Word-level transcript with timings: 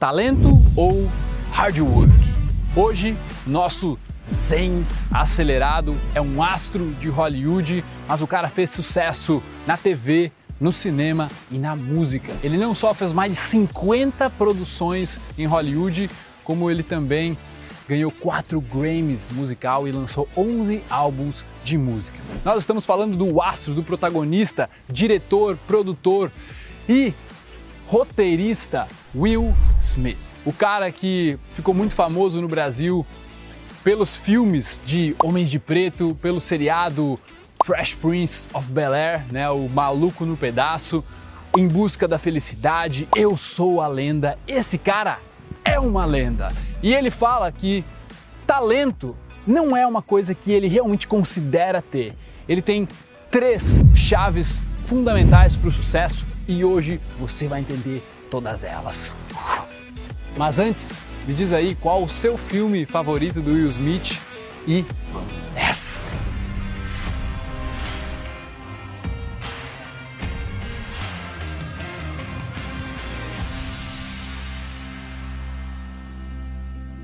Talento 0.00 0.50
ou 0.76 1.10
hard 1.50 1.80
work? 1.80 2.12
Hoje, 2.76 3.16
nosso 3.44 3.98
Zen 4.32 4.86
acelerado 5.10 5.98
é 6.14 6.20
um 6.20 6.40
astro 6.40 6.92
de 7.00 7.08
Hollywood, 7.08 7.84
mas 8.06 8.22
o 8.22 8.26
cara 8.28 8.48
fez 8.48 8.70
sucesso 8.70 9.42
na 9.66 9.76
TV, 9.76 10.30
no 10.60 10.70
cinema 10.70 11.28
e 11.50 11.58
na 11.58 11.74
música. 11.74 12.32
Ele 12.44 12.56
não 12.56 12.76
só 12.76 12.94
fez 12.94 13.12
mais 13.12 13.32
de 13.32 13.38
50 13.38 14.30
produções 14.30 15.20
em 15.36 15.46
Hollywood, 15.46 16.08
como 16.44 16.70
ele 16.70 16.84
também 16.84 17.36
ganhou 17.88 18.12
4 18.12 18.60
Grammys 18.60 19.26
musical 19.32 19.88
e 19.88 19.90
lançou 19.90 20.28
11 20.36 20.80
álbuns 20.88 21.44
de 21.64 21.76
música. 21.76 22.20
Nós 22.44 22.58
estamos 22.62 22.86
falando 22.86 23.16
do 23.16 23.42
astro, 23.42 23.74
do 23.74 23.82
protagonista, 23.82 24.70
diretor, 24.88 25.58
produtor 25.66 26.30
e 26.88 27.12
roteirista 27.88 28.86
Will 29.14 29.54
Smith. 29.80 30.18
O 30.44 30.52
cara 30.52 30.90
que 30.90 31.38
ficou 31.52 31.74
muito 31.74 31.94
famoso 31.94 32.40
no 32.40 32.48
Brasil 32.48 33.06
pelos 33.82 34.16
filmes 34.16 34.80
de 34.84 35.14
Homens 35.22 35.50
de 35.50 35.58
Preto, 35.58 36.16
pelo 36.20 36.40
seriado 36.40 37.18
Fresh 37.64 37.94
Prince 37.94 38.48
of 38.52 38.70
Bel-Air, 38.70 39.24
né, 39.30 39.48
o 39.50 39.68
Maluco 39.68 40.24
no 40.24 40.36
Pedaço, 40.36 41.04
Em 41.56 41.66
Busca 41.66 42.06
da 42.06 42.18
Felicidade, 42.18 43.08
Eu 43.14 43.36
Sou 43.36 43.80
a 43.80 43.88
Lenda. 43.88 44.38
Esse 44.46 44.78
cara 44.78 45.18
é 45.64 45.78
uma 45.78 46.04
lenda. 46.04 46.52
E 46.82 46.94
ele 46.94 47.10
fala 47.10 47.50
que 47.50 47.84
talento 48.46 49.16
não 49.46 49.76
é 49.76 49.86
uma 49.86 50.02
coisa 50.02 50.34
que 50.34 50.52
ele 50.52 50.68
realmente 50.68 51.06
considera 51.06 51.82
ter. 51.82 52.14
Ele 52.48 52.62
tem 52.62 52.88
três 53.30 53.80
chaves 53.94 54.60
fundamentais 54.86 55.56
para 55.56 55.68
o 55.68 55.72
sucesso 55.72 56.26
e 56.46 56.64
hoje 56.64 57.00
você 57.18 57.46
vai 57.46 57.60
entender 57.60 58.02
todas 58.28 58.64
elas. 58.64 59.16
Mas 60.36 60.58
antes, 60.58 61.04
me 61.26 61.34
diz 61.34 61.52
aí 61.52 61.74
qual 61.74 62.02
o 62.02 62.08
seu 62.08 62.36
filme 62.36 62.86
favorito 62.86 63.40
do 63.40 63.52
Will 63.52 63.68
Smith 63.68 64.20
e 64.66 64.84
vamos 65.12 65.32
nessa! 65.54 66.00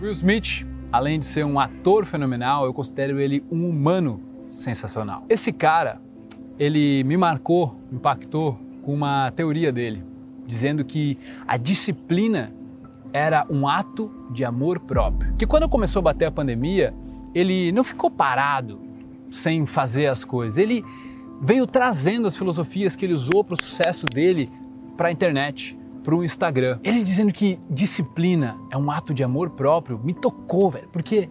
Will 0.01 0.13
Smith, 0.13 0.67
além 0.93 1.19
de 1.19 1.25
ser 1.25 1.47
um 1.47 1.59
ator 1.59 2.05
fenomenal, 2.05 2.67
eu 2.67 2.75
considero 2.75 3.19
ele 3.19 3.43
um 3.51 3.69
humano 3.69 4.21
sensacional. 4.47 5.25
Esse 5.31 5.51
cara, 5.51 5.99
ele 6.59 7.03
me 7.05 7.17
marcou, 7.17 7.81
impactou 7.91 8.59
com 8.83 8.93
uma 8.93 9.31
teoria 9.31 9.73
dele, 9.73 10.05
dizendo 10.47 10.85
que 10.85 11.19
a 11.47 11.57
disciplina 11.57 12.53
era 13.13 13.47
um 13.49 13.69
ato 13.69 14.11
de 14.31 14.45
amor 14.45 14.81
próprio. 14.81 15.35
Que 15.37 15.47
quando 15.47 15.69
começou 15.69 16.01
a 16.01 16.03
bater 16.03 16.27
a 16.27 16.33
pandemia, 16.33 16.95
ele 17.35 17.71
não 17.73 17.85
ficou 17.85 18.11
parado 18.11 18.81
sem 19.31 19.65
fazer 19.67 20.07
as 20.07 20.25
coisas. 20.25 20.59
Ele 20.59 20.85
veio 21.41 21.67
trazendo 21.67 22.27
as 22.27 22.37
filosofias 22.37 22.97
que 22.97 23.05
ele 23.05 23.15
usou 23.15 23.45
para 23.45 23.55
o 23.55 23.63
sucesso 23.63 24.07
dele 24.07 24.51
para 24.97 25.09
a 25.09 25.13
internet 25.13 25.79
para 26.05 26.15
o 26.15 26.23
Instagram. 26.23 26.79
Ele 26.85 27.03
dizendo 27.03 27.33
que 27.33 27.59
disciplina 27.69 28.59
é 28.71 28.77
um 28.77 28.91
ato 28.91 29.15
de 29.15 29.25
amor 29.25 29.51
próprio 29.51 29.99
me 30.05 30.13
tocou, 30.13 30.71
velho, 30.71 30.89
porque 30.93 31.29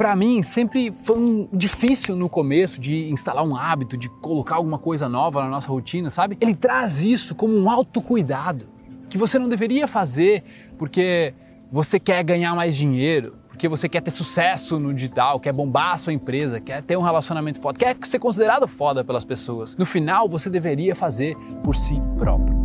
para 0.00 0.16
mim 0.16 0.42
sempre 0.42 0.90
foi 0.94 1.18
um 1.18 1.46
difícil 1.52 2.16
no 2.16 2.26
começo 2.26 2.80
de 2.80 3.10
instalar 3.10 3.44
um 3.44 3.54
hábito, 3.54 3.98
de 3.98 4.08
colocar 4.08 4.54
alguma 4.54 4.78
coisa 4.78 5.10
nova 5.10 5.42
na 5.42 5.50
nossa 5.50 5.68
rotina, 5.68 6.08
sabe? 6.08 6.38
Ele 6.40 6.54
traz 6.54 7.04
isso 7.04 7.34
como 7.34 7.54
um 7.54 7.68
autocuidado 7.68 8.66
que 9.10 9.18
você 9.18 9.38
não 9.38 9.46
deveria 9.46 9.86
fazer 9.86 10.42
porque 10.78 11.34
você 11.70 12.00
quer 12.00 12.24
ganhar 12.24 12.54
mais 12.54 12.74
dinheiro, 12.74 13.36
porque 13.48 13.68
você 13.68 13.90
quer 13.90 14.00
ter 14.00 14.10
sucesso 14.10 14.80
no 14.80 14.94
digital, 14.94 15.38
quer 15.38 15.52
bombar 15.52 15.92
a 15.92 15.98
sua 15.98 16.14
empresa, 16.14 16.58
quer 16.60 16.80
ter 16.80 16.96
um 16.96 17.02
relacionamento 17.02 17.60
foda, 17.60 17.78
quer 17.78 17.94
ser 18.04 18.18
considerado 18.18 18.66
foda 18.66 19.04
pelas 19.04 19.26
pessoas. 19.26 19.76
No 19.76 19.84
final, 19.84 20.26
você 20.30 20.48
deveria 20.48 20.96
fazer 20.96 21.36
por 21.62 21.76
si 21.76 22.00
próprio. 22.16 22.56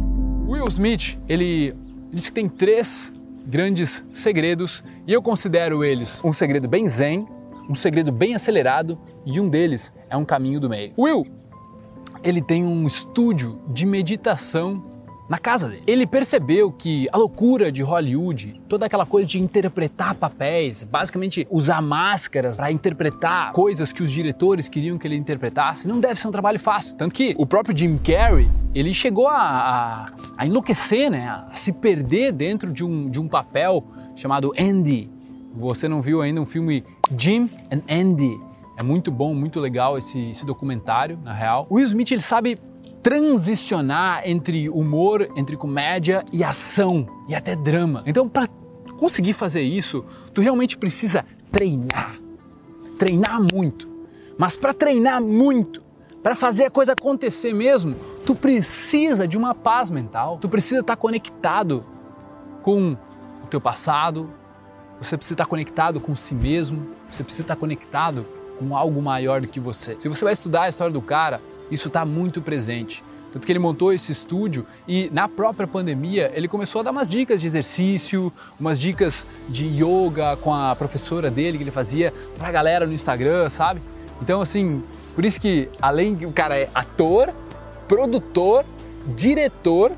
Will 0.48 0.70
Smith, 0.70 1.20
ele 1.28 1.76
disse 2.14 2.30
que 2.30 2.36
tem 2.36 2.48
três 2.48 3.12
grandes 3.46 4.04
segredos 4.12 4.84
e 5.08 5.14
eu 5.14 5.22
considero 5.22 5.84
eles 5.84 6.22
um 6.24 6.34
segredo 6.34 6.68
bem 6.68 6.88
zen, 6.88 7.28
um 7.70 7.76
segredo 7.76 8.12
bem 8.12 8.36
acelerado 8.36 8.98
e 9.26 9.40
um 9.40 9.50
deles 9.50 9.92
é 10.10 10.18
um 10.18 10.26
caminho 10.26 10.60
do 10.60 10.70
meio. 10.70 10.94
Will, 10.98 11.26
ele 12.24 12.42
tem 12.42 12.64
um 12.66 12.86
estúdio 12.88 13.60
de 13.68 13.86
meditação 13.86 14.84
na 15.30 15.38
casa 15.38 15.70
dele. 15.70 15.84
Ele 15.88 16.08
percebeu 16.08 16.72
que 16.72 17.08
a 17.12 17.18
loucura 17.18 17.72
de 17.72 17.82
Hollywood, 17.82 18.62
toda 18.68 18.86
aquela 18.86 19.06
coisa 19.06 19.28
de 19.28 19.40
interpretar 19.42 20.16
papéis, 20.16 20.84
basicamente 20.84 21.48
usar 21.50 21.82
máscaras 21.82 22.58
para 22.58 22.72
interpretar 22.72 23.52
coisas 23.52 23.92
que 23.92 24.04
os 24.04 24.12
diretores 24.12 24.70
queriam 24.70 24.98
que 24.98 25.08
ele 25.08 25.16
interpretasse, 25.16 25.88
não 25.88 26.00
deve 26.00 26.20
ser 26.20 26.28
um 26.28 26.32
trabalho 26.32 26.60
fácil. 26.60 26.96
Tanto 26.96 27.14
que 27.14 27.36
o 27.38 27.46
próprio 27.46 27.76
Jim 27.76 27.98
Carrey, 27.98 28.50
ele 28.74 28.94
chegou 28.94 29.28
a, 29.28 29.38
a, 29.38 30.06
a 30.38 30.46
enlouquecer, 30.46 31.10
né? 31.10 31.28
a 31.28 31.56
se 31.56 31.72
perder 31.72 32.32
dentro 32.32 32.72
de 32.72 32.84
um, 32.84 33.10
de 33.10 33.20
um 33.20 33.28
papel 33.28 33.84
chamado 34.16 34.54
Andy. 34.60 35.10
Você 35.56 35.88
não 35.88 36.02
viu 36.02 36.22
ainda 36.22 36.42
um 36.42 36.46
filme 36.46 36.84
Jim 37.18 37.50
and 37.72 37.82
Andy? 37.90 38.40
É 38.78 38.84
muito 38.84 39.10
bom, 39.10 39.34
muito 39.34 39.60
legal 39.60 39.98
esse, 39.98 40.32
esse 40.32 40.46
documentário, 40.46 41.18
na 41.24 41.34
real. 41.34 41.66
Will 41.72 41.86
Smith, 41.86 42.12
ele 42.12 42.22
sabe 42.22 42.60
transicionar 43.06 44.24
entre 44.26 44.68
humor, 44.68 45.30
entre 45.36 45.56
comédia 45.56 46.26
e 46.34 46.44
ação 46.44 47.08
e 47.30 47.36
até 47.36 47.56
drama. 47.56 48.02
Então, 48.04 48.28
para 48.28 48.48
conseguir 48.98 49.34
fazer 49.34 49.62
isso, 49.62 50.04
tu 50.34 50.42
realmente 50.42 50.76
precisa 50.76 51.24
treinar. 51.52 52.20
Treinar 52.98 53.40
muito. 53.54 53.88
Mas 54.40 54.58
para 54.58 54.74
treinar 54.74 55.22
muito, 55.22 55.84
para 56.24 56.34
fazer 56.34 56.66
a 56.66 56.72
coisa 56.72 56.94
acontecer 56.94 57.54
mesmo, 57.54 57.96
tu 58.26 58.34
precisa 58.34 59.28
de 59.28 59.38
uma 59.38 59.54
paz 59.54 59.92
mental. 59.92 60.40
Tu 60.40 60.50
precisa 60.50 60.82
estar 60.82 60.96
conectado 60.96 61.86
com 62.64 62.98
o 63.44 63.48
teu 63.52 63.62
passado, 63.62 64.34
você 65.00 65.16
precisa 65.16 65.36
estar 65.36 65.46
conectado 65.46 66.00
com 66.00 66.16
si 66.16 66.34
mesmo, 66.34 66.88
você 67.12 67.24
precisa 67.24 67.44
estar 67.44 67.56
conectado 67.56 68.26
com 68.58 68.76
algo 68.76 69.00
maior 69.00 69.42
do 69.42 69.48
que 69.48 69.60
você. 69.60 69.96
Se 70.00 70.10
você 70.10 70.24
vai 70.26 70.34
estudar 70.34 70.64
a 70.64 70.70
história 70.70 70.92
do 70.92 71.04
cara, 71.04 71.40
isso 71.72 71.88
está 71.88 72.06
muito 72.06 72.42
presente. 72.42 73.04
Tanto 73.32 73.46
que 73.46 73.52
ele 73.52 73.60
montou 73.60 73.92
esse 73.92 74.14
estúdio 74.14 74.66
e 74.88 75.10
na 75.12 75.28
própria 75.28 75.68
pandemia 75.68 76.32
ele 76.34 76.48
começou 76.48 76.80
a 76.80 76.84
dar 76.86 76.92
umas 76.92 77.10
dicas 77.10 77.42
de 77.42 77.48
exercício, 77.48 78.32
umas 78.58 78.80
dicas 78.80 79.28
de 79.50 79.66
yoga 79.66 80.38
com 80.38 80.54
a 80.54 80.74
professora 80.74 81.30
dele 81.30 81.58
que 81.58 81.64
ele 81.66 81.72
fazia 81.72 82.14
para 82.38 82.48
a 82.48 82.52
galera 82.52 82.88
no 82.88 82.94
Instagram, 82.94 83.50
sabe? 83.50 83.82
Então 84.22 84.42
assim, 84.42 84.82
por 85.14 85.26
isso 85.26 85.42
que 85.42 85.68
além 85.82 86.26
o 86.26 86.32
cara 86.32 86.58
é 86.58 86.70
ator, 86.74 87.34
produtor, 87.90 88.64
diretor 89.18 89.92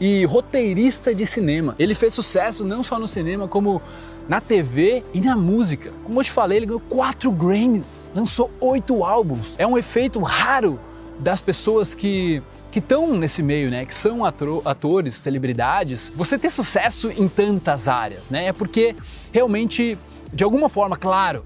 e 0.00 0.24
roteirista 0.24 1.12
de 1.12 1.26
cinema. 1.26 1.74
Ele 1.76 1.94
fez 1.94 2.14
sucesso 2.14 2.64
não 2.64 2.84
só 2.84 3.00
no 3.00 3.08
cinema, 3.08 3.48
como 3.48 3.82
na 4.28 4.40
TV 4.40 5.02
e 5.12 5.20
na 5.20 5.34
música. 5.34 5.92
Como 6.04 6.20
eu 6.20 6.24
te 6.24 6.30
falei, 6.30 6.58
ele 6.58 6.66
ganhou 6.66 6.80
quatro 6.80 7.32
Grammys 7.32 7.86
lançou 8.14 8.50
oito 8.60 9.04
álbuns. 9.04 9.54
É 9.58 9.66
um 9.66 9.76
efeito 9.76 10.20
raro 10.20 10.78
das 11.18 11.40
pessoas 11.40 11.94
que 11.94 12.42
que 12.74 12.80
estão 12.80 13.16
nesse 13.16 13.40
meio, 13.40 13.70
né, 13.70 13.86
que 13.86 13.94
são 13.94 14.24
atores, 14.24 15.14
celebridades, 15.14 16.10
você 16.12 16.36
ter 16.36 16.50
sucesso 16.50 17.08
em 17.08 17.28
tantas 17.28 17.86
áreas, 17.86 18.28
né? 18.28 18.46
É 18.46 18.52
porque 18.52 18.96
realmente, 19.32 19.96
de 20.32 20.42
alguma 20.42 20.68
forma, 20.68 20.96
claro, 20.96 21.44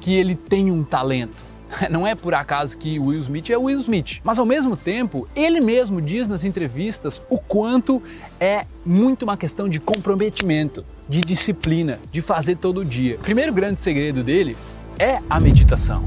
que 0.00 0.14
ele 0.14 0.34
tem 0.34 0.70
um 0.70 0.82
talento. 0.82 1.36
Não 1.90 2.06
é 2.06 2.14
por 2.14 2.32
acaso 2.32 2.78
que 2.78 2.98
Will 2.98 3.20
Smith 3.20 3.50
é 3.50 3.58
Will 3.58 3.78
Smith, 3.78 4.20
mas 4.24 4.38
ao 4.38 4.46
mesmo 4.46 4.74
tempo, 4.74 5.28
ele 5.36 5.60
mesmo 5.60 6.00
diz 6.00 6.26
nas 6.28 6.44
entrevistas 6.44 7.22
o 7.28 7.38
quanto 7.38 8.02
é 8.40 8.64
muito 8.82 9.24
uma 9.24 9.36
questão 9.36 9.68
de 9.68 9.78
comprometimento, 9.78 10.82
de 11.06 11.20
disciplina, 11.20 12.00
de 12.10 12.22
fazer 12.22 12.56
todo 12.56 12.86
dia. 12.86 13.16
O 13.16 13.18
primeiro 13.18 13.52
grande 13.52 13.82
segredo 13.82 14.24
dele 14.24 14.56
é 15.00 15.22
a 15.30 15.40
meditação. 15.40 16.04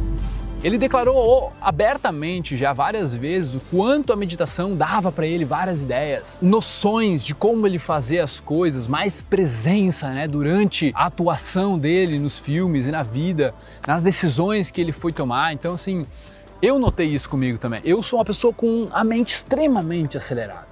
Ele 0.63 0.77
declarou 0.77 1.51
abertamente 1.59 2.55
já 2.55 2.73
várias 2.73 3.15
vezes 3.15 3.55
o 3.55 3.59
quanto 3.71 4.13
a 4.13 4.15
meditação 4.15 4.75
dava 4.75 5.11
para 5.11 5.25
ele 5.25 5.43
várias 5.43 5.81
ideias, 5.81 6.39
noções 6.43 7.23
de 7.23 7.33
como 7.33 7.65
ele 7.65 7.79
fazer 7.79 8.19
as 8.19 8.39
coisas, 8.39 8.87
mais 8.87 9.19
presença 9.19 10.09
né, 10.11 10.27
durante 10.27 10.93
a 10.95 11.07
atuação 11.07 11.77
dele 11.77 12.19
nos 12.19 12.37
filmes 12.37 12.85
e 12.85 12.91
na 12.91 13.01
vida, 13.01 13.55
nas 13.87 14.03
decisões 14.03 14.69
que 14.69 14.79
ele 14.79 14.91
foi 14.91 15.11
tomar. 15.11 15.53
Então, 15.53 15.73
assim, 15.73 16.05
eu 16.61 16.77
notei 16.77 17.07
isso 17.07 17.27
comigo 17.27 17.57
também. 17.57 17.81
Eu 17.83 18.03
sou 18.03 18.19
uma 18.19 18.25
pessoa 18.25 18.53
com 18.53 18.89
a 18.91 19.03
mente 19.03 19.33
extremamente 19.33 20.17
acelerada. 20.17 20.67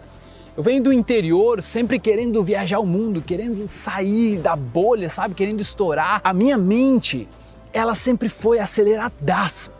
Eu 0.55 0.61
venho 0.61 0.83
do 0.83 0.93
interior 0.93 1.63
sempre 1.63 1.97
querendo 1.97 2.43
viajar 2.43 2.77
o 2.77 2.85
mundo, 2.85 3.19
querendo 3.19 3.67
sair 3.67 4.37
da 4.37 4.55
bolha, 4.55 5.09
sabe? 5.09 5.33
Querendo 5.33 5.59
estourar. 5.59 6.21
A 6.23 6.33
minha 6.33 6.57
mente 6.57 7.27
ela 7.73 7.95
sempre 7.95 8.29
foi 8.29 8.59
aceleradaça. 8.59 9.71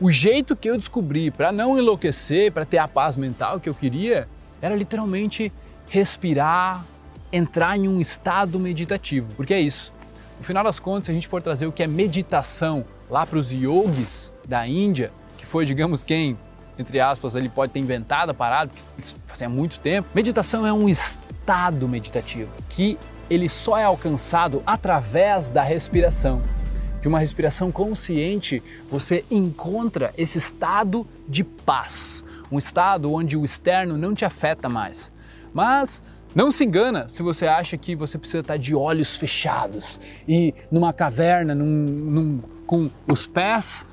O 0.00 0.10
jeito 0.10 0.54
que 0.54 0.68
eu 0.68 0.76
descobri 0.76 1.30
para 1.30 1.50
não 1.50 1.78
enlouquecer, 1.78 2.52
para 2.52 2.64
ter 2.64 2.78
a 2.78 2.86
paz 2.86 3.16
mental 3.16 3.58
que 3.58 3.68
eu 3.68 3.74
queria, 3.74 4.28
era 4.60 4.74
literalmente 4.74 5.52
respirar, 5.88 6.84
entrar 7.32 7.76
em 7.78 7.88
um 7.88 8.00
estado 8.00 8.58
meditativo, 8.58 9.28
porque 9.36 9.54
é 9.54 9.60
isso. 9.60 9.92
No 10.38 10.44
final 10.44 10.62
das 10.62 10.78
contas, 10.78 11.06
se 11.06 11.12
a 11.12 11.14
gente 11.14 11.28
for 11.28 11.40
trazer 11.40 11.66
o 11.66 11.72
que 11.72 11.82
é 11.82 11.86
meditação 11.86 12.84
lá 13.08 13.24
para 13.24 13.38
os 13.38 13.50
yogis 13.50 14.32
da 14.46 14.66
Índia, 14.66 15.10
que 15.38 15.46
foi, 15.46 15.64
digamos, 15.64 16.04
quem, 16.04 16.36
entre 16.78 17.00
aspas, 17.00 17.34
ele 17.34 17.48
pode 17.48 17.72
ter 17.72 17.80
inventado 17.80 18.30
a 18.30 18.34
parada, 18.34 18.70
porque 18.70 19.14
fazia 19.26 19.48
muito 19.48 19.80
tempo, 19.80 20.08
meditação 20.14 20.66
é 20.66 20.72
um 20.72 20.88
estado 20.88 21.88
meditativo 21.88 22.50
que 22.68 22.98
ele 23.30 23.48
só 23.48 23.78
é 23.78 23.84
alcançado 23.84 24.62
através 24.66 25.50
da 25.50 25.62
respiração. 25.62 26.42
De 27.06 27.08
uma 27.08 27.20
respiração 27.20 27.70
consciente, 27.70 28.60
você 28.90 29.24
encontra 29.30 30.12
esse 30.18 30.38
estado 30.38 31.06
de 31.28 31.44
paz, 31.44 32.24
um 32.50 32.58
estado 32.58 33.12
onde 33.12 33.36
o 33.36 33.44
externo 33.44 33.96
não 33.96 34.12
te 34.12 34.24
afeta 34.24 34.68
mais. 34.68 35.12
Mas 35.54 36.02
não 36.34 36.50
se 36.50 36.64
engana 36.64 37.08
se 37.08 37.22
você 37.22 37.46
acha 37.46 37.76
que 37.76 37.94
você 37.94 38.18
precisa 38.18 38.40
estar 38.40 38.56
de 38.56 38.74
olhos 38.74 39.14
fechados 39.14 40.00
e 40.26 40.52
numa 40.68 40.92
caverna, 40.92 41.54
num, 41.54 41.64
num, 41.64 42.42
com 42.66 42.90
os 43.06 43.24
pés 43.24 43.86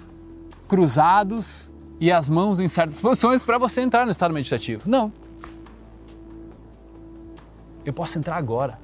cruzados 0.68 1.69
e 2.00 2.12
as 2.12 2.27
mãos 2.27 2.59
em 2.59 2.68
certas 2.68 3.00
posições 3.00 3.44
para 3.44 3.59
você 3.59 3.81
entrar 3.81 4.06
no 4.06 4.12
estado 4.12 4.33
meditativo. 4.33 4.89
Não. 4.89 5.13
Eu 7.86 7.94
posso 7.94 8.18
entrar 8.18 8.38
agora. 8.38 8.82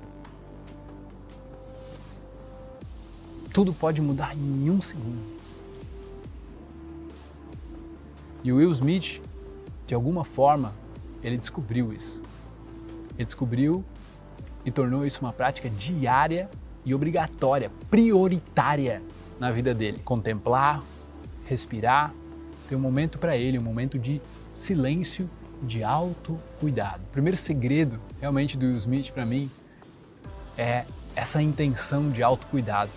Tudo 3.54 3.74
pode 3.74 4.01
mudar 4.01 4.36
em 4.36 4.69
um 4.69 4.80
segundo. 4.80 5.40
E 8.44 8.51
o 8.51 8.57
Will 8.57 8.72
Smith, 8.72 9.22
de 9.86 9.94
alguma 9.94 10.24
forma, 10.24 10.74
ele 11.24 11.38
descobriu 11.38 11.92
isso. 11.92 12.22
Ele 13.16 13.25
descobriu 13.25 13.84
e 14.63 14.72
tornou 14.72 15.06
isso 15.06 15.22
uma 15.22 15.34
prática 15.34 15.69
diária 15.69 16.50
e 16.86 16.94
obrigatória, 16.94 17.72
prioritária 17.90 19.01
na 19.40 19.51
vida 19.51 19.74
dele. 19.74 20.00
Contemplar, 20.06 20.81
respirar, 21.46 22.13
ter 22.68 22.75
um 22.75 22.80
momento 22.80 23.18
para 23.18 23.36
ele, 23.36 23.60
um 23.60 23.63
momento 23.63 23.98
de 24.00 24.22
silêncio, 24.54 25.30
de 25.62 25.84
autocuidado. 25.84 27.04
O 27.04 27.12
primeiro 27.12 27.36
segredo 27.36 28.00
realmente 28.22 28.57
do 28.57 28.66
Will 28.66 28.78
Smith 28.78 29.12
para 29.12 29.25
mim 29.25 29.50
é 30.57 30.86
essa 31.16 31.42
intenção 31.42 32.10
de 32.10 32.24
autocuidado. 32.24 32.92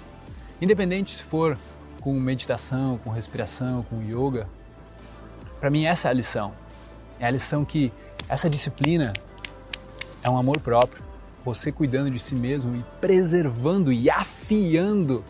Independente 0.63 1.11
se 1.11 1.25
for 1.25 1.59
com 2.01 2.13
meditação, 2.21 2.97
com 2.99 3.11
respiração, 3.11 3.83
com 3.83 4.01
yoga, 4.01 4.49
para 5.59 5.69
mim 5.69 5.87
essa 5.87 6.07
é 6.07 6.11
a 6.13 6.15
lição. 6.15 6.53
É 7.19 7.27
a 7.27 7.31
lição 7.33 7.65
que 7.65 7.93
essa 8.29 8.49
disciplina 8.49 9.13
é 10.23 10.31
um 10.31 10.39
amor 10.39 10.61
próprio, 10.61 11.03
você 11.45 11.73
cuidando 11.73 12.13
de 12.13 12.21
si 12.21 12.37
mesmo 12.39 12.77
e 12.77 12.85
preservando 13.01 13.93
e 13.93 14.09
afiando 14.09 15.25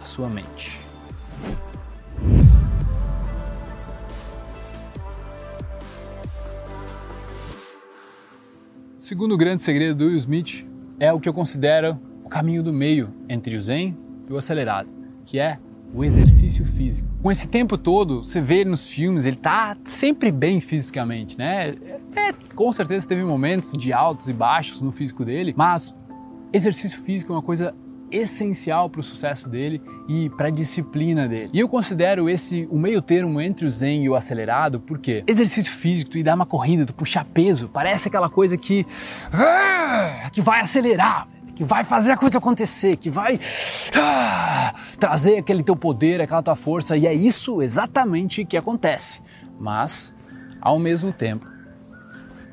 a 0.00 0.04
sua 0.04 0.28
mente. 0.28 0.78
O 8.96 9.00
segundo 9.00 9.36
grande 9.36 9.60
segredo 9.60 9.96
do 9.96 10.04
Will 10.06 10.16
Smith 10.18 10.64
é 11.00 11.12
o 11.12 11.18
que 11.18 11.28
eu 11.28 11.34
considero 11.34 11.98
o 12.22 12.28
caminho 12.28 12.62
do 12.62 12.72
meio 12.72 13.12
entre 13.28 13.56
o 13.56 13.60
Zen 13.60 14.09
e 14.30 14.32
o 14.32 14.36
acelerado, 14.36 14.88
que 15.24 15.38
é 15.38 15.58
o 15.92 16.04
exercício 16.04 16.64
físico. 16.64 17.08
Com 17.20 17.32
esse 17.32 17.48
tempo 17.48 17.76
todo, 17.76 18.22
você 18.22 18.40
vê 18.40 18.64
nos 18.64 18.88
filmes, 18.88 19.24
ele 19.24 19.36
tá 19.36 19.76
sempre 19.84 20.30
bem 20.30 20.60
fisicamente, 20.60 21.36
né? 21.36 21.74
É, 22.14 22.32
com 22.54 22.72
certeza 22.72 23.06
teve 23.06 23.24
momentos 23.24 23.72
de 23.72 23.92
altos 23.92 24.28
e 24.28 24.32
baixos 24.32 24.80
no 24.80 24.92
físico 24.92 25.24
dele, 25.24 25.52
mas 25.56 25.94
exercício 26.52 27.02
físico 27.02 27.32
é 27.32 27.36
uma 27.36 27.42
coisa 27.42 27.74
essencial 28.10 28.90
para 28.90 29.00
o 29.00 29.02
sucesso 29.02 29.48
dele 29.48 29.80
e 30.08 30.30
para 30.30 30.48
a 30.48 30.50
disciplina 30.50 31.28
dele. 31.28 31.50
E 31.52 31.60
eu 31.60 31.68
considero 31.68 32.28
esse 32.28 32.68
o 32.70 32.78
meio 32.78 33.00
termo 33.00 33.40
entre 33.40 33.66
o 33.66 33.70
zen 33.70 34.04
e 34.04 34.08
o 34.08 34.14
acelerado, 34.14 34.80
porque 34.80 35.22
exercício 35.26 35.72
físico, 35.72 36.12
tu 36.12 36.18
ir 36.18 36.22
dar 36.22 36.34
uma 36.34 36.46
corrida, 36.46 36.84
tu 36.84 36.94
puxar 36.94 37.24
peso, 37.24 37.68
parece 37.68 38.08
aquela 38.08 38.28
coisa 38.28 38.56
que 38.56 38.86
ah, 39.32 40.28
que 40.32 40.40
vai 40.40 40.60
acelerar, 40.60 41.28
que 41.60 41.64
vai 41.64 41.84
fazer 41.84 42.12
a 42.12 42.16
coisa 42.16 42.38
acontecer, 42.38 42.96
que 42.96 43.10
vai 43.10 43.38
ah, 43.94 44.72
trazer 44.98 45.36
aquele 45.36 45.62
teu 45.62 45.76
poder, 45.76 46.18
aquela 46.18 46.42
tua 46.42 46.56
força, 46.56 46.96
e 46.96 47.06
é 47.06 47.12
isso 47.12 47.60
exatamente 47.60 48.46
que 48.46 48.56
acontece. 48.56 49.20
Mas, 49.60 50.16
ao 50.58 50.78
mesmo 50.78 51.12
tempo, 51.12 51.46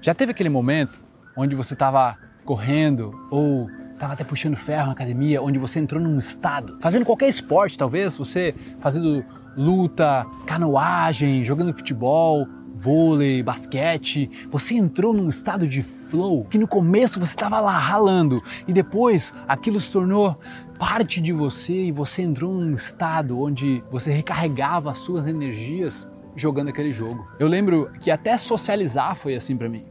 já 0.02 0.14
teve 0.14 0.32
aquele 0.32 0.50
momento 0.50 1.02
onde 1.38 1.56
você 1.56 1.74
estava 1.74 2.18
correndo 2.44 3.14
ou 3.32 3.70
estava 3.94 4.12
até 4.12 4.26
puxando 4.26 4.58
ferro 4.58 4.88
na 4.88 4.92
academia, 4.92 5.42
onde 5.42 5.58
você 5.58 5.80
entrou 5.80 6.02
num 6.02 6.20
estado, 6.20 6.78
fazendo 6.82 7.06
qualquer 7.06 7.30
esporte, 7.30 7.78
talvez 7.78 8.18
você 8.18 8.54
fazendo 8.82 9.24
luta, 9.56 10.26
canoagem, 10.46 11.46
jogando 11.46 11.74
futebol, 11.74 12.46
vôlei, 12.78 13.42
basquete, 13.42 14.30
você 14.50 14.76
entrou 14.76 15.14
num 15.14 15.30
estado 15.30 15.68
de 15.68 15.82
flow 15.82 16.46
que 16.46 16.58
no 16.58 16.68
começo 16.68 17.20
você 17.20 17.34
estava 17.34 17.60
lá 17.60 17.78
ralando 17.78 18.42
e 18.68 18.74
depois 18.74 19.34
aquilo 19.48 19.80
se 19.80 19.92
tornou 19.92 20.40
parte 20.78 21.20
de 21.20 21.34
você 21.34 21.86
e 21.86 21.92
você 21.92 22.22
entrou 22.22 22.54
num 22.54 22.74
estado 22.74 23.42
onde 23.42 23.84
você 23.90 24.12
recarregava 24.12 24.92
as 24.92 25.00
suas 25.00 25.26
energias 25.26 26.08
jogando 26.36 26.70
aquele 26.70 26.94
jogo. 26.94 27.28
Eu 27.40 27.48
lembro 27.48 27.92
que 28.00 28.12
até 28.12 28.38
socializar 28.38 29.16
foi 29.16 29.36
assim 29.36 29.58
para 29.58 29.68
mim. 29.68 29.88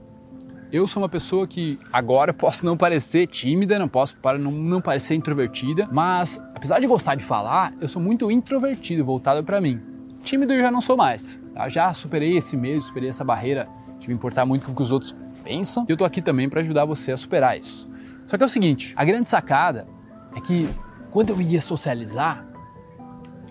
Eu 0.70 0.86
sou 0.86 1.02
uma 1.02 1.08
pessoa 1.08 1.46
que 1.46 1.78
agora 1.92 2.34
posso 2.34 2.66
não 2.66 2.76
parecer 2.76 3.26
tímida, 3.26 3.78
não 3.78 3.88
posso 3.88 4.16
para 4.16 4.36
não, 4.36 4.50
não 4.50 4.80
parecer 4.80 5.14
introvertida, 5.14 5.88
mas 5.92 6.40
apesar 6.54 6.80
de 6.80 6.86
gostar 6.86 7.14
de 7.14 7.24
falar, 7.24 7.72
eu 7.80 7.88
sou 7.88 8.02
muito 8.02 8.30
introvertido, 8.30 9.04
voltado 9.04 9.44
para 9.44 9.60
mim. 9.60 9.80
Tímido 10.26 10.52
eu 10.52 10.60
já 10.60 10.72
não 10.72 10.80
sou 10.80 10.96
mais. 10.96 11.40
Tá? 11.54 11.68
Já 11.68 11.94
superei 11.94 12.36
esse 12.36 12.56
medo, 12.56 12.82
superei 12.82 13.08
essa 13.08 13.22
barreira 13.22 13.68
de 14.00 14.08
me 14.08 14.14
importar 14.14 14.44
muito 14.44 14.66
com 14.66 14.72
o 14.72 14.74
que 14.74 14.82
os 14.82 14.90
outros 14.90 15.14
pensam. 15.44 15.86
E 15.88 15.92
eu 15.92 15.96
tô 15.96 16.04
aqui 16.04 16.20
também 16.20 16.48
para 16.48 16.60
ajudar 16.62 16.84
você 16.84 17.12
a 17.12 17.16
superar 17.16 17.56
isso. 17.56 17.88
Só 18.26 18.36
que 18.36 18.42
é 18.42 18.46
o 18.46 18.48
seguinte, 18.48 18.92
a 18.96 19.04
grande 19.04 19.28
sacada 19.28 19.86
é 20.34 20.40
que 20.40 20.68
quando 21.12 21.30
eu 21.30 21.40
ia 21.40 21.60
socializar, 21.60 22.44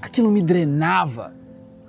aquilo 0.01 0.29
me 0.29 0.41
drenava 0.41 1.33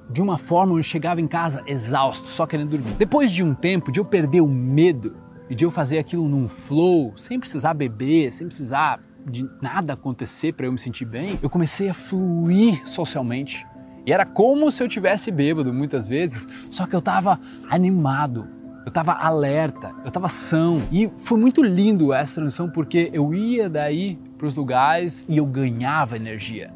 de 0.08 0.22
uma 0.22 0.38
forma 0.38 0.74
onde 0.74 0.78
eu 0.78 0.84
chegava 0.84 1.20
em 1.20 1.26
casa 1.26 1.64
exausto, 1.66 2.28
só 2.28 2.46
querendo 2.46 2.70
dormir. 2.70 2.92
Depois 2.92 3.32
de 3.32 3.42
um 3.42 3.54
tempo 3.54 3.90
de 3.90 3.98
eu 3.98 4.04
perder 4.04 4.40
o 4.40 4.48
medo 4.48 5.16
e 5.50 5.54
de 5.56 5.64
eu 5.64 5.70
fazer 5.72 5.98
aquilo 5.98 6.28
num 6.28 6.48
flow, 6.48 7.12
sem 7.16 7.40
precisar 7.40 7.74
beber, 7.74 8.32
sem 8.32 8.46
precisar 8.46 9.00
de 9.28 9.50
nada 9.60 9.94
acontecer 9.94 10.52
para 10.52 10.66
eu 10.66 10.72
me 10.72 10.78
sentir 10.78 11.06
bem, 11.06 11.40
eu 11.42 11.50
comecei 11.50 11.88
a 11.88 11.94
fluir 11.94 12.88
socialmente. 12.88 13.66
E 14.06 14.12
era 14.12 14.24
como 14.24 14.70
se 14.70 14.80
eu 14.82 14.88
tivesse 14.88 15.32
bêbado 15.32 15.74
muitas 15.74 16.06
vezes, 16.06 16.46
só 16.70 16.86
que 16.86 16.94
eu 16.94 17.00
estava 17.00 17.40
animado, 17.68 18.48
eu 18.84 18.88
estava 18.88 19.12
alerta, 19.14 19.92
eu 20.04 20.08
estava 20.08 20.28
são. 20.28 20.80
E 20.92 21.08
foi 21.08 21.36
muito 21.36 21.60
lindo 21.60 22.12
essa 22.14 22.36
transição 22.36 22.70
porque 22.70 23.10
eu 23.12 23.34
ia 23.34 23.68
daí 23.68 24.16
para 24.38 24.46
os 24.46 24.54
lugares 24.54 25.24
e 25.28 25.36
eu 25.36 25.44
ganhava 25.44 26.14
energia. 26.14 26.72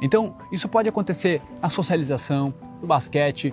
Então, 0.00 0.36
isso 0.52 0.68
pode 0.68 0.88
acontecer 0.88 1.42
na 1.60 1.68
socialização, 1.68 2.54
no 2.80 2.86
basquete, 2.86 3.52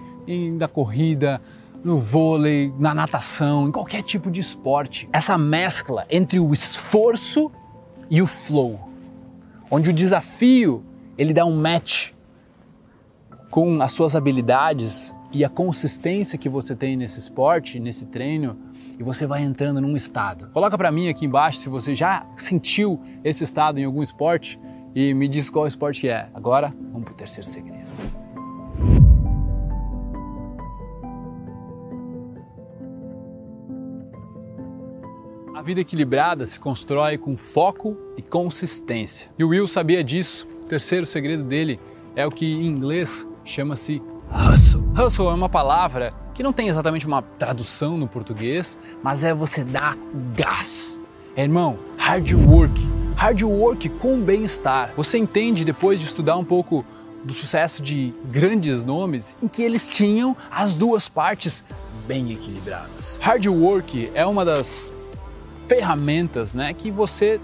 na 0.56 0.68
corrida, 0.68 1.42
no 1.84 1.98
vôlei, 1.98 2.72
na 2.78 2.94
natação, 2.94 3.68
em 3.68 3.72
qualquer 3.72 4.04
tipo 4.04 4.30
de 4.30 4.42
esporte. 4.42 5.10
Essa 5.12 5.38
mescla 5.40 6.06
entre 6.08 6.40
o 6.40 6.54
esforço 6.54 7.52
e 8.12 8.22
o 8.22 8.28
flow, 8.28 8.80
onde 9.72 9.90
o 9.90 9.94
desafio 9.94 10.86
ele 11.18 11.34
dá 11.34 11.44
um 11.46 11.60
match 11.60 12.12
com 13.50 13.82
as 13.82 13.92
suas 13.92 14.16
habilidades 14.16 15.16
e 15.32 15.44
a 15.44 15.50
consistência 15.50 16.38
que 16.38 16.50
você 16.50 16.76
tem 16.76 16.96
nesse 16.96 17.20
esporte, 17.20 17.80
nesse 17.80 18.06
treino, 18.06 18.58
e 18.98 19.04
você 19.04 19.28
vai 19.28 19.44
entrando 19.44 19.82
num 19.82 19.96
estado. 19.96 20.50
Coloca 20.52 20.78
para 20.78 20.92
mim 20.92 21.10
aqui 21.10 21.26
embaixo 21.26 21.60
se 21.60 21.70
você 21.70 21.94
já 21.94 22.26
sentiu 22.36 23.02
esse 23.24 23.44
estado 23.44 23.80
em 23.80 23.86
algum 23.86 24.02
esporte 24.02 24.60
e 24.96 25.14
me 25.14 25.28
diz 25.28 25.50
qual 25.50 25.68
esporte 25.68 26.08
é. 26.08 26.30
Agora, 26.34 26.74
vamos 26.92 27.04
para 27.04 27.14
o 27.14 27.16
terceiro 27.16 27.48
segredo. 27.48 27.88
A 35.54 35.62
vida 35.62 35.82
equilibrada 35.82 36.46
se 36.46 36.60
constrói 36.60 37.18
com 37.18 37.36
foco 37.36 37.98
e 38.16 38.22
consistência. 38.22 39.30
E 39.38 39.44
o 39.44 39.50
Will 39.50 39.68
sabia 39.68 40.04
disso. 40.04 40.48
O 40.64 40.66
terceiro 40.66 41.06
segredo 41.06 41.44
dele 41.44 41.80
é 42.16 42.26
o 42.26 42.32
que 42.32 42.46
em 42.46 42.66
inglês 42.66 43.28
chama-se 43.48 44.02
hustle. 44.32 44.84
Hustle 44.98 45.30
é 45.30 45.34
uma 45.34 45.50
palavra 45.50 46.14
que 46.34 46.44
não 46.44 46.54
tem 46.54 46.68
exatamente 46.68 47.08
uma 47.08 47.22
tradução 47.22 47.98
no 47.98 48.08
português, 48.08 48.78
mas 49.02 49.24
é 49.24 49.34
você 49.34 49.64
dar 49.64 49.98
gás. 50.36 51.02
É, 51.36 51.44
irmão, 51.44 51.80
hard 51.98 52.32
work 52.34 52.98
hard 53.18 53.42
work 53.42 53.90
com 53.90 54.20
bem-estar. 54.20 54.92
Você 54.96 55.18
entende 55.18 55.66
depois 55.66 56.00
de 56.00 56.06
estudar 56.06 56.38
um 56.38 56.46
pouco 56.46 56.86
do 57.24 57.34
sucesso 57.34 57.82
de 57.82 58.14
grandes 58.26 58.86
nomes 58.86 59.36
em 59.42 59.48
que 59.48 59.64
eles 59.64 59.88
tinham 59.88 60.38
as 60.52 60.78
duas 60.78 61.10
partes 61.10 61.64
bem 62.06 62.32
equilibradas. 62.32 63.20
Hard 63.20 63.48
work 63.48 64.12
é 64.14 64.24
uma 64.24 64.46
das 64.46 64.94
ferramentas 65.68 66.54
né, 66.54 66.72
que 66.76 66.92
você 66.92 67.42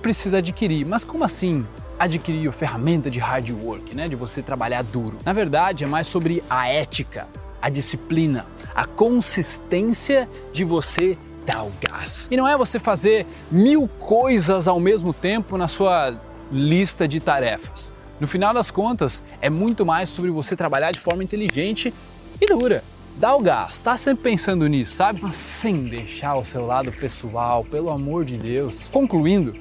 precisa 0.00 0.38
adquirir. 0.38 0.86
Mas 0.86 1.02
como 1.02 1.24
assim 1.24 1.66
adquirir 2.00 2.48
a 2.48 2.52
ferramenta 2.52 3.10
de 3.10 3.18
hard 3.18 3.50
work, 3.50 3.94
né, 3.94 4.08
de 4.08 4.16
você 4.16 4.42
trabalhar 4.42 4.82
duro? 4.82 5.18
Na 5.22 5.34
verdade, 5.34 5.84
é 5.84 5.86
mais 5.86 6.06
sobre 6.06 6.42
a 6.48 6.66
ética, 6.66 7.28
a 7.60 7.68
disciplina, 7.68 8.46
a 8.74 8.86
consistência 8.86 10.26
de 10.50 10.64
você 10.64 11.18
dar 11.44 11.62
o 11.62 11.70
gás. 11.78 12.26
E 12.30 12.36
não 12.38 12.48
é 12.48 12.56
você 12.56 12.78
fazer 12.78 13.26
mil 13.50 13.86
coisas 13.86 14.66
ao 14.66 14.80
mesmo 14.80 15.12
tempo 15.12 15.58
na 15.58 15.68
sua 15.68 16.18
lista 16.50 17.06
de 17.06 17.20
tarefas. 17.20 17.92
No 18.18 18.26
final 18.26 18.54
das 18.54 18.70
contas, 18.70 19.22
é 19.42 19.50
muito 19.50 19.84
mais 19.84 20.08
sobre 20.08 20.30
você 20.30 20.56
trabalhar 20.56 20.92
de 20.92 20.98
forma 20.98 21.22
inteligente 21.22 21.92
e 22.40 22.46
dura. 22.46 22.82
Dá 23.16 23.34
o 23.34 23.40
gás, 23.40 23.80
tá 23.80 23.98
sempre 23.98 24.22
pensando 24.22 24.66
nisso, 24.66 24.94
sabe? 24.94 25.20
Mas 25.20 25.36
sem 25.36 25.84
deixar 25.84 26.36
o 26.36 26.44
seu 26.44 26.64
lado 26.64 26.90
pessoal, 26.92 27.62
pelo 27.62 27.90
amor 27.90 28.24
de 28.24 28.38
Deus. 28.38 28.88
Concluindo, 28.88 29.52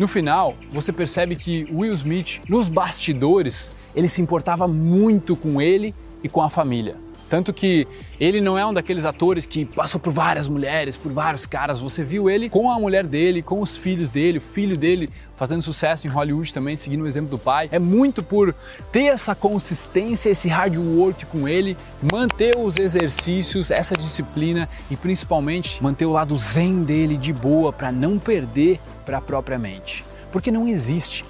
no 0.00 0.08
final, 0.08 0.56
você 0.72 0.94
percebe 0.94 1.36
que 1.36 1.68
Will 1.70 1.92
Smith, 1.92 2.40
nos 2.48 2.70
bastidores, 2.70 3.70
ele 3.94 4.08
se 4.08 4.22
importava 4.22 4.66
muito 4.66 5.36
com 5.36 5.60
ele 5.60 5.94
e 6.24 6.28
com 6.28 6.40
a 6.40 6.48
família. 6.48 6.96
Tanto 7.30 7.52
que 7.52 7.86
ele 8.18 8.40
não 8.40 8.58
é 8.58 8.66
um 8.66 8.74
daqueles 8.74 9.04
atores 9.04 9.46
que 9.46 9.64
passou 9.64 10.00
por 10.00 10.12
várias 10.12 10.48
mulheres, 10.48 10.96
por 10.96 11.12
vários 11.12 11.46
caras. 11.46 11.78
Você 11.78 12.02
viu 12.02 12.28
ele 12.28 12.50
com 12.50 12.68
a 12.68 12.76
mulher 12.76 13.06
dele, 13.06 13.40
com 13.40 13.60
os 13.60 13.76
filhos 13.76 14.08
dele, 14.08 14.38
o 14.38 14.40
filho 14.40 14.76
dele 14.76 15.08
fazendo 15.36 15.62
sucesso 15.62 16.08
em 16.08 16.10
Hollywood 16.10 16.52
também, 16.52 16.74
seguindo 16.76 17.04
o 17.04 17.06
exemplo 17.06 17.30
do 17.30 17.38
pai. 17.38 17.68
É 17.70 17.78
muito 17.78 18.20
por 18.20 18.52
ter 18.90 19.04
essa 19.04 19.32
consistência, 19.32 20.28
esse 20.28 20.48
hard 20.48 20.76
work 20.76 21.24
com 21.26 21.46
ele, 21.46 21.76
manter 22.12 22.56
os 22.58 22.76
exercícios, 22.76 23.70
essa 23.70 23.96
disciplina 23.96 24.68
e 24.90 24.96
principalmente 24.96 25.80
manter 25.80 26.06
o 26.06 26.10
lado 26.10 26.36
zen 26.36 26.82
dele 26.82 27.16
de 27.16 27.32
boa 27.32 27.72
para 27.72 27.92
não 27.92 28.18
perder 28.18 28.80
para 29.06 29.18
a 29.18 29.20
própria 29.20 29.56
mente. 29.56 30.04
Porque 30.32 30.50
não 30.50 30.66
existe. 30.66 31.24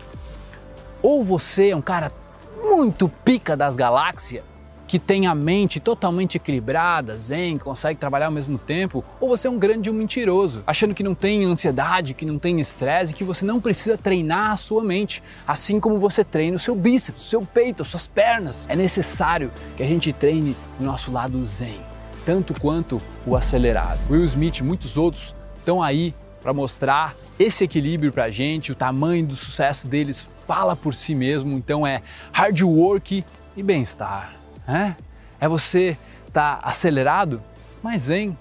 Ou 1.03 1.23
você 1.23 1.69
é 1.69 1.77
um 1.77 1.83
cara 1.83 2.11
muito 2.57 3.07
pica 3.23 3.55
das 3.55 3.77
galáxias 3.77 4.43
que 4.91 4.99
tem 4.99 5.29
a 5.29 5.37
mente 5.37 5.79
totalmente 5.79 6.35
equilibrada, 6.35 7.17
zen, 7.17 7.59
consegue 7.59 7.97
trabalhar 7.97 8.27
ao 8.27 8.33
mesmo 8.33 8.59
tempo, 8.59 9.05
ou 9.21 9.29
você 9.29 9.47
é 9.47 9.51
um 9.51 9.57
grande 9.57 9.89
um 9.89 9.93
mentiroso, 9.93 10.65
achando 10.67 10.97
que 10.97 11.05
não 11.05 11.15
tem 11.15 11.45
ansiedade, 11.45 12.13
que 12.13 12.27
não 12.27 12.41
tem 12.41 12.59
estresse, 12.59 13.15
que 13.15 13.23
você 13.23 13.45
não 13.45 13.61
precisa 13.61 13.97
treinar 13.97 14.51
a 14.51 14.57
sua 14.57 14.83
mente, 14.83 15.23
assim 15.47 15.79
como 15.79 15.97
você 15.97 16.25
treina 16.25 16.57
o 16.57 16.59
seu 16.59 16.75
bíceps, 16.75 17.25
o 17.25 17.29
seu 17.29 17.43
peito, 17.43 17.83
as 17.83 17.89
suas 17.89 18.09
pernas. 18.09 18.67
É 18.69 18.75
necessário 18.75 19.53
que 19.77 19.83
a 19.85 19.87
gente 19.87 20.13
treine 20.13 20.57
o 20.81 20.83
nosso 20.83 21.13
lado 21.13 21.41
zen, 21.45 21.81
tanto 22.27 22.53
quanto 22.61 23.01
o 23.25 23.37
acelerado. 23.37 24.01
Will 24.11 24.25
Smith 24.25 24.59
e 24.59 24.65
muitos 24.65 24.97
outros 24.97 25.37
estão 25.57 25.81
aí 25.81 26.13
para 26.43 26.53
mostrar 26.53 27.15
esse 27.39 27.63
equilíbrio 27.63 28.13
para 28.13 28.25
a 28.25 28.31
gente, 28.33 28.73
o 28.73 28.75
tamanho 28.75 29.25
do 29.25 29.37
sucesso 29.37 29.87
deles 29.87 30.45
fala 30.49 30.75
por 30.75 30.97
si 30.97 31.15
mesmo, 31.15 31.57
então 31.57 31.87
é 31.87 32.03
hard 32.33 32.61
work 32.63 33.25
e 33.57 33.63
bem-estar. 33.63 34.40
É, 34.71 35.49
você 35.49 35.97
estar 36.29 36.61
tá 36.61 36.69
acelerado, 36.69 37.43
mas 37.83 38.03
zen 38.03 38.37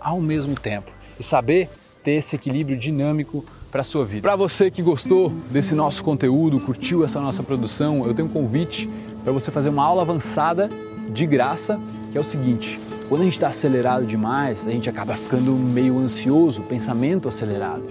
ao 0.00 0.20
mesmo 0.20 0.54
tempo. 0.54 0.90
E 1.18 1.22
saber 1.22 1.68
ter 2.02 2.12
esse 2.12 2.36
equilíbrio 2.36 2.76
dinâmico 2.76 3.44
para 3.70 3.80
a 3.80 3.84
sua 3.84 4.04
vida. 4.04 4.22
Para 4.22 4.36
você 4.36 4.70
que 4.70 4.82
gostou 4.82 5.30
desse 5.50 5.74
nosso 5.74 6.02
conteúdo, 6.02 6.58
curtiu 6.60 7.04
essa 7.04 7.20
nossa 7.20 7.42
produção, 7.42 8.06
eu 8.06 8.14
tenho 8.14 8.28
um 8.28 8.30
convite 8.30 8.88
para 9.22 9.32
você 9.32 9.50
fazer 9.50 9.68
uma 9.68 9.84
aula 9.84 10.02
avançada 10.02 10.68
de 11.10 11.26
graça, 11.26 11.78
que 12.12 12.18
é 12.18 12.20
o 12.20 12.24
seguinte: 12.24 12.80
quando 13.08 13.22
a 13.22 13.24
gente 13.24 13.34
está 13.34 13.48
acelerado 13.48 14.06
demais, 14.06 14.66
a 14.66 14.70
gente 14.70 14.88
acaba 14.88 15.14
ficando 15.14 15.52
meio 15.52 15.98
ansioso, 15.98 16.62
pensamento 16.62 17.28
acelerado. 17.28 17.84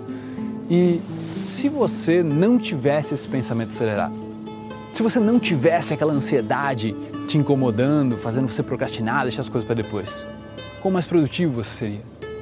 E 0.70 1.02
se 1.40 1.70
você 1.70 2.24
não 2.24 2.58
tivesse 2.58 3.14
esse 3.14 3.28
pensamento 3.28 3.70
acelerado, 3.70 4.16
se 4.94 5.04
você 5.04 5.20
não 5.20 5.40
tivesse 5.40 5.94
aquela 5.94 6.14
ansiedade 6.14 6.96
te 7.26 7.38
incomodando, 7.38 8.18
fazendo 8.18 8.48
você 8.48 8.64
procrastinar, 8.64 9.24
deixar 9.24 9.42
as 9.42 9.50
coisas 9.50 9.66
para 9.66 9.76
depois, 9.76 10.26
quão 10.82 10.92
mais 10.92 11.06
produtivo 11.08 11.64
você 11.64 11.78
seria? 11.78 12.02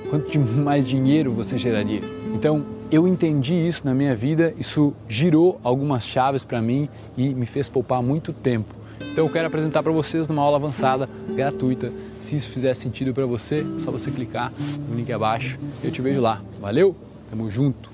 Quanto 0.10 0.38
mais 0.40 0.88
dinheiro 0.88 1.32
você 1.32 1.58
geraria? 1.58 2.02
Então, 2.34 2.66
eu 2.92 3.08
entendi 3.08 3.54
isso 3.54 3.86
na 3.86 3.94
minha 3.94 4.16
vida, 4.16 4.54
isso 4.60 4.94
girou 5.08 5.60
algumas 5.64 6.06
chaves 6.06 6.44
para 6.44 6.62
mim 6.62 6.88
e 7.18 7.30
me 7.30 7.46
fez 7.46 7.68
poupar 7.68 8.04
muito 8.04 8.32
tempo. 8.32 8.74
Então, 9.12 9.26
eu 9.26 9.32
quero 9.32 9.48
apresentar 9.48 9.82
para 9.82 9.92
vocês 9.92 10.28
numa 10.28 10.42
aula 10.42 10.58
avançada, 10.58 11.10
gratuita. 11.30 11.92
Se 12.20 12.36
isso 12.36 12.50
fizer 12.50 12.74
sentido 12.74 13.14
para 13.14 13.26
você, 13.26 13.66
é 13.78 13.80
só 13.80 13.92
você 13.92 14.12
clicar 14.12 14.52
no 14.88 14.96
link 14.96 15.12
abaixo 15.12 15.58
eu 15.84 15.92
te 15.92 16.02
vejo 16.02 16.22
lá. 16.22 16.42
Valeu? 16.60 16.96
Tamo 17.30 17.50
junto! 17.50 17.93